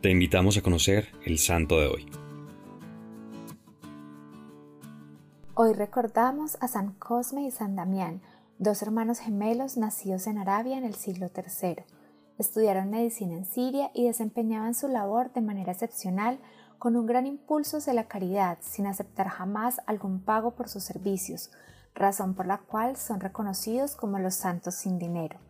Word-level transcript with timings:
Te 0.00 0.10
invitamos 0.12 0.56
a 0.56 0.62
conocer 0.62 1.08
el 1.24 1.38
santo 1.38 1.80
de 1.80 1.88
hoy. 1.88 2.06
Hoy 5.54 5.72
recordamos 5.72 6.56
a 6.60 6.68
San 6.68 6.92
Cosme 6.92 7.44
y 7.44 7.50
San 7.50 7.74
Damián, 7.74 8.22
dos 8.60 8.80
hermanos 8.82 9.18
gemelos 9.18 9.76
nacidos 9.76 10.28
en 10.28 10.38
Arabia 10.38 10.78
en 10.78 10.84
el 10.84 10.94
siglo 10.94 11.32
III. 11.34 11.84
Estudiaron 12.38 12.90
medicina 12.90 13.34
en 13.34 13.44
Siria 13.44 13.90
y 13.92 14.04
desempeñaban 14.04 14.76
su 14.76 14.86
labor 14.86 15.32
de 15.32 15.40
manera 15.40 15.72
excepcional 15.72 16.38
con 16.78 16.94
un 16.94 17.06
gran 17.06 17.26
impulso 17.26 17.78
hacia 17.78 17.92
la 17.92 18.06
caridad, 18.06 18.58
sin 18.60 18.86
aceptar 18.86 19.26
jamás 19.26 19.80
algún 19.86 20.20
pago 20.20 20.52
por 20.52 20.68
sus 20.68 20.84
servicios, 20.84 21.50
razón 21.96 22.34
por 22.34 22.46
la 22.46 22.58
cual 22.58 22.96
son 22.96 23.18
reconocidos 23.18 23.96
como 23.96 24.20
los 24.20 24.36
santos 24.36 24.76
sin 24.76 25.00
dinero. 25.00 25.40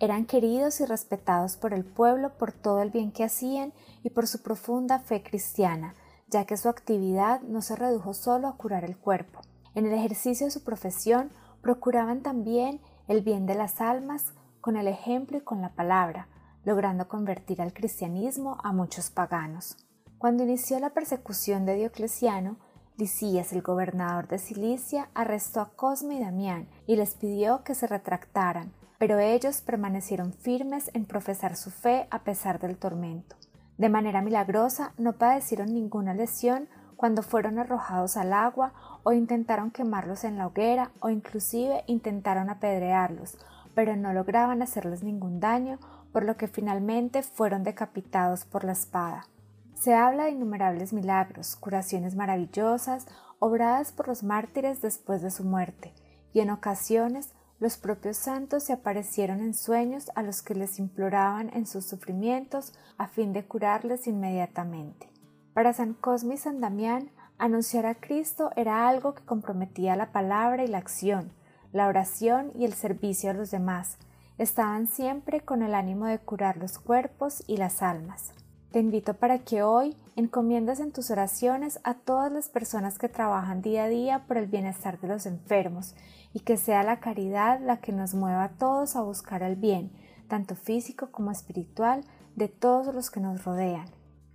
Eran 0.00 0.26
queridos 0.26 0.80
y 0.80 0.84
respetados 0.84 1.56
por 1.56 1.74
el 1.74 1.84
pueblo 1.84 2.36
por 2.38 2.52
todo 2.52 2.82
el 2.82 2.90
bien 2.90 3.10
que 3.10 3.24
hacían 3.24 3.72
y 4.04 4.10
por 4.10 4.28
su 4.28 4.42
profunda 4.42 5.00
fe 5.00 5.22
cristiana, 5.24 5.94
ya 6.28 6.44
que 6.44 6.56
su 6.56 6.68
actividad 6.68 7.40
no 7.42 7.62
se 7.62 7.74
redujo 7.74 8.14
solo 8.14 8.46
a 8.46 8.56
curar 8.56 8.84
el 8.84 8.96
cuerpo. 8.96 9.40
En 9.74 9.86
el 9.86 9.92
ejercicio 9.92 10.46
de 10.46 10.52
su 10.52 10.62
profesión 10.62 11.30
procuraban 11.62 12.22
también 12.22 12.80
el 13.08 13.22
bien 13.22 13.46
de 13.46 13.54
las 13.54 13.80
almas 13.80 14.34
con 14.60 14.76
el 14.76 14.86
ejemplo 14.86 15.38
y 15.38 15.40
con 15.40 15.62
la 15.62 15.70
palabra, 15.70 16.28
logrando 16.64 17.08
convertir 17.08 17.60
al 17.60 17.72
cristianismo 17.72 18.58
a 18.62 18.72
muchos 18.72 19.10
paganos. 19.10 19.76
Cuando 20.18 20.44
inició 20.44 20.78
la 20.78 20.90
persecución 20.90 21.64
de 21.64 21.74
Diocleciano, 21.74 22.56
Licías, 22.96 23.52
el 23.52 23.62
gobernador 23.62 24.26
de 24.26 24.38
Cilicia, 24.38 25.08
arrestó 25.14 25.60
a 25.60 25.70
Cosme 25.70 26.16
y 26.16 26.20
Damián 26.20 26.68
y 26.86 26.96
les 26.96 27.14
pidió 27.14 27.62
que 27.62 27.76
se 27.76 27.86
retractaran, 27.86 28.72
pero 28.98 29.18
ellos 29.20 29.60
permanecieron 29.60 30.32
firmes 30.32 30.90
en 30.92 31.06
profesar 31.06 31.56
su 31.56 31.70
fe 31.70 32.08
a 32.10 32.20
pesar 32.20 32.58
del 32.58 32.76
tormento. 32.76 33.36
De 33.78 33.88
manera 33.88 34.22
milagrosa 34.22 34.92
no 34.98 35.14
padecieron 35.14 35.72
ninguna 35.72 36.12
lesión 36.12 36.68
cuando 36.96 37.22
fueron 37.22 37.60
arrojados 37.60 38.16
al 38.16 38.32
agua 38.32 38.72
o 39.04 39.12
intentaron 39.12 39.70
quemarlos 39.70 40.24
en 40.24 40.36
la 40.36 40.48
hoguera 40.48 40.90
o 40.98 41.10
inclusive 41.10 41.84
intentaron 41.86 42.50
apedrearlos, 42.50 43.38
pero 43.74 43.94
no 43.94 44.12
lograban 44.12 44.62
hacerles 44.62 45.04
ningún 45.04 45.38
daño, 45.38 45.78
por 46.12 46.24
lo 46.24 46.36
que 46.36 46.48
finalmente 46.48 47.22
fueron 47.22 47.62
decapitados 47.62 48.44
por 48.44 48.64
la 48.64 48.72
espada. 48.72 49.26
Se 49.74 49.94
habla 49.94 50.24
de 50.24 50.30
innumerables 50.30 50.92
milagros, 50.92 51.54
curaciones 51.54 52.16
maravillosas, 52.16 53.06
obradas 53.38 53.92
por 53.92 54.08
los 54.08 54.24
mártires 54.24 54.82
después 54.82 55.22
de 55.22 55.30
su 55.30 55.44
muerte, 55.44 55.94
y 56.32 56.40
en 56.40 56.50
ocasiones 56.50 57.32
los 57.60 57.76
propios 57.76 58.16
santos 58.16 58.64
se 58.64 58.72
aparecieron 58.72 59.40
en 59.40 59.54
sueños 59.54 60.10
a 60.14 60.22
los 60.22 60.42
que 60.42 60.54
les 60.54 60.78
imploraban 60.78 61.50
en 61.54 61.66
sus 61.66 61.86
sufrimientos 61.86 62.72
a 62.98 63.08
fin 63.08 63.32
de 63.32 63.44
curarles 63.44 64.06
inmediatamente. 64.06 65.10
Para 65.54 65.72
San 65.72 65.94
Cosme 65.94 66.34
y 66.34 66.38
San 66.38 66.60
Damián, 66.60 67.10
anunciar 67.36 67.86
a 67.86 67.96
Cristo 67.96 68.50
era 68.54 68.88
algo 68.88 69.14
que 69.14 69.24
comprometía 69.24 69.96
la 69.96 70.12
palabra 70.12 70.64
y 70.64 70.68
la 70.68 70.78
acción, 70.78 71.32
la 71.72 71.88
oración 71.88 72.52
y 72.54 72.64
el 72.64 72.74
servicio 72.74 73.30
a 73.30 73.34
los 73.34 73.50
demás. 73.50 73.98
Estaban 74.38 74.86
siempre 74.86 75.40
con 75.40 75.62
el 75.62 75.74
ánimo 75.74 76.06
de 76.06 76.20
curar 76.20 76.58
los 76.58 76.78
cuerpos 76.78 77.42
y 77.48 77.56
las 77.56 77.82
almas. 77.82 78.32
Te 78.70 78.80
invito 78.80 79.14
para 79.14 79.38
que 79.38 79.62
hoy 79.62 79.96
encomiendas 80.14 80.78
en 80.80 80.92
tus 80.92 81.10
oraciones 81.10 81.80
a 81.84 81.94
todas 81.94 82.30
las 82.30 82.50
personas 82.50 82.98
que 82.98 83.08
trabajan 83.08 83.62
día 83.62 83.84
a 83.84 83.88
día 83.88 84.24
por 84.26 84.36
el 84.36 84.46
bienestar 84.46 85.00
de 85.00 85.08
los 85.08 85.24
enfermos 85.24 85.94
y 86.34 86.40
que 86.40 86.58
sea 86.58 86.82
la 86.82 87.00
caridad 87.00 87.60
la 87.62 87.78
que 87.78 87.92
nos 87.92 88.12
mueva 88.12 88.44
a 88.44 88.50
todos 88.50 88.94
a 88.94 89.00
buscar 89.00 89.42
el 89.42 89.56
bien, 89.56 89.90
tanto 90.28 90.54
físico 90.54 91.08
como 91.10 91.30
espiritual, 91.30 92.04
de 92.36 92.48
todos 92.48 92.94
los 92.94 93.10
que 93.10 93.20
nos 93.20 93.42
rodean. 93.42 93.88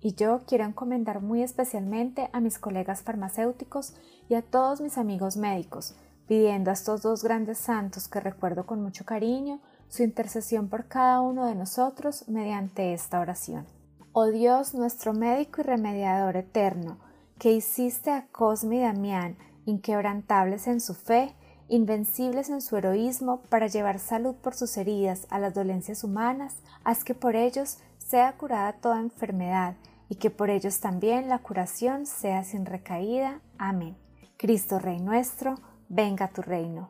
Y 0.00 0.14
yo 0.14 0.42
quiero 0.46 0.64
encomendar 0.64 1.20
muy 1.20 1.42
especialmente 1.42 2.30
a 2.32 2.38
mis 2.38 2.60
colegas 2.60 3.02
farmacéuticos 3.02 3.94
y 4.28 4.34
a 4.34 4.42
todos 4.42 4.80
mis 4.80 4.96
amigos 4.96 5.36
médicos, 5.36 5.96
pidiendo 6.28 6.70
a 6.70 6.74
estos 6.74 7.02
dos 7.02 7.24
grandes 7.24 7.58
santos 7.58 8.06
que 8.06 8.20
recuerdo 8.20 8.64
con 8.64 8.80
mucho 8.80 9.04
cariño 9.04 9.58
su 9.88 10.04
intercesión 10.04 10.68
por 10.68 10.86
cada 10.86 11.20
uno 11.20 11.46
de 11.46 11.56
nosotros 11.56 12.28
mediante 12.28 12.94
esta 12.94 13.18
oración. 13.18 13.79
Oh 14.12 14.26
Dios, 14.26 14.74
nuestro 14.74 15.12
médico 15.12 15.60
y 15.60 15.64
remediador 15.64 16.36
eterno, 16.36 16.98
que 17.38 17.52
hiciste 17.52 18.10
a 18.10 18.26
Cosme 18.32 18.78
y 18.78 18.80
Damián 18.80 19.36
inquebrantables 19.66 20.66
en 20.66 20.80
su 20.80 20.94
fe, 20.94 21.32
invencibles 21.68 22.50
en 22.50 22.60
su 22.60 22.76
heroísmo 22.76 23.42
para 23.42 23.68
llevar 23.68 24.00
salud 24.00 24.34
por 24.34 24.54
sus 24.54 24.76
heridas 24.76 25.28
a 25.30 25.38
las 25.38 25.54
dolencias 25.54 26.02
humanas, 26.02 26.56
haz 26.82 27.04
que 27.04 27.14
por 27.14 27.36
ellos 27.36 27.78
sea 27.98 28.32
curada 28.36 28.72
toda 28.72 28.98
enfermedad 28.98 29.76
y 30.08 30.16
que 30.16 30.30
por 30.30 30.50
ellos 30.50 30.80
también 30.80 31.28
la 31.28 31.38
curación 31.38 32.04
sea 32.04 32.42
sin 32.42 32.66
recaída. 32.66 33.40
Amén. 33.58 33.96
Cristo 34.36 34.80
Rey 34.80 34.98
nuestro, 34.98 35.54
venga 35.88 36.26
tu 36.26 36.42
reino. 36.42 36.88